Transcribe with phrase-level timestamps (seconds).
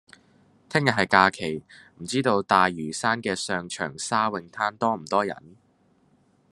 [0.67, 1.63] 聽日係假期，
[1.99, 5.55] 唔知道大嶼山嘅上長沙泳灘多唔多人？